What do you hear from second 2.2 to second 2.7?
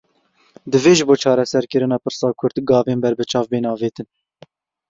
Kurd